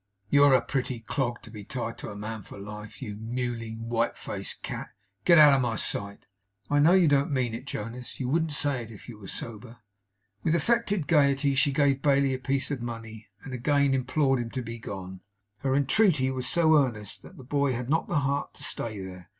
'You're 0.31 0.55
a 0.55 0.63
pretty 0.63 1.01
clog 1.01 1.43
to 1.43 1.51
be 1.51 1.63
tied 1.63 1.99
to 1.99 2.09
a 2.09 2.15
man 2.15 2.41
for 2.41 2.57
life, 2.57 3.03
you 3.03 3.13
mewling, 3.17 3.87
white 3.87 4.17
faced 4.17 4.63
cat! 4.63 4.89
Get 5.25 5.37
out 5.37 5.53
of 5.53 5.61
my 5.61 5.75
sight!' 5.75 6.25
'I 6.71 6.79
know 6.79 6.93
you 6.93 7.07
don't 7.07 7.29
mean 7.29 7.53
it, 7.53 7.67
Jonas. 7.67 8.19
You 8.19 8.27
wouldn't 8.27 8.51
say 8.53 8.81
it 8.81 8.89
if 8.89 9.07
you 9.07 9.19
were 9.19 9.27
sober.' 9.27 9.77
With 10.41 10.55
affected 10.55 11.05
gayety 11.05 11.53
she 11.53 11.71
gave 11.71 12.01
Bailey 12.01 12.33
a 12.33 12.39
piece 12.39 12.71
of 12.71 12.81
money, 12.81 13.27
and 13.43 13.53
again 13.53 13.93
implored 13.93 14.39
him 14.39 14.49
to 14.49 14.63
be 14.63 14.79
gone. 14.79 15.21
Her 15.59 15.75
entreaty 15.75 16.31
was 16.31 16.47
so 16.49 16.77
earnest, 16.83 17.21
that 17.21 17.37
the 17.37 17.43
boy 17.43 17.73
had 17.73 17.87
not 17.87 18.07
the 18.07 18.21
heart 18.21 18.55
to 18.55 18.63
stay 18.63 18.99
there. 18.99 19.29